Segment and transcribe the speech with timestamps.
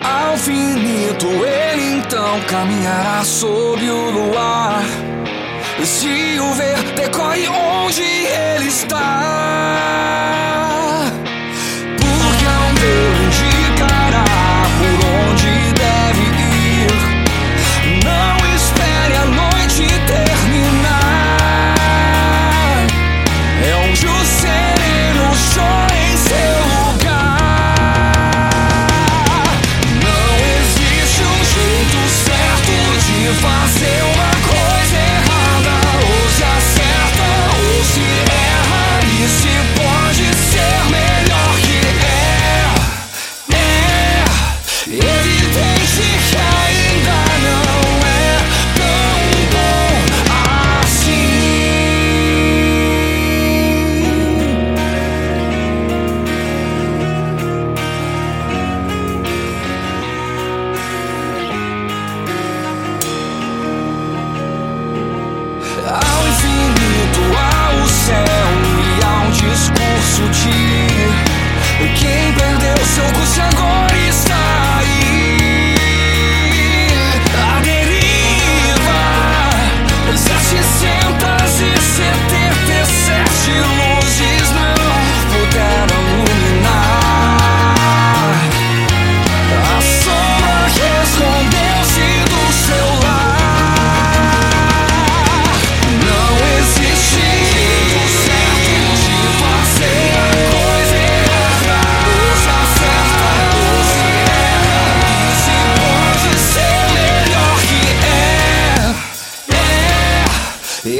[0.00, 4.82] ao infinito ele então caminhará sob o luar.
[5.84, 9.43] Se o ver, decorre onde ele está.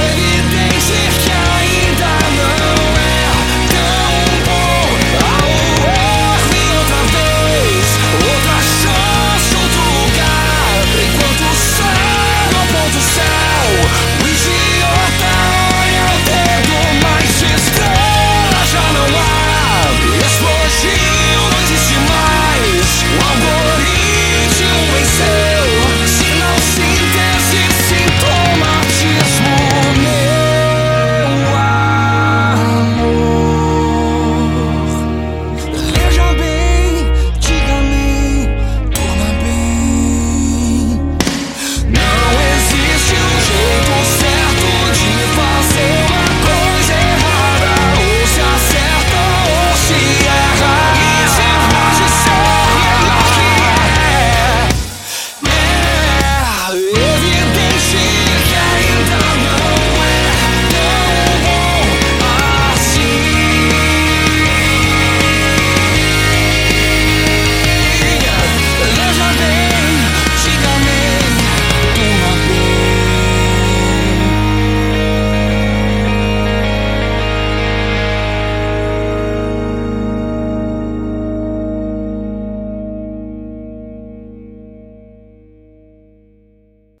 [0.00, 0.57] Ele